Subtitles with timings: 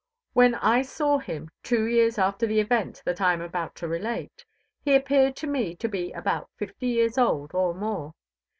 [0.33, 4.43] When I saw him, two years after the event that I am about to relate,
[4.83, 8.15] he appeared to me to be about fifty years old or more.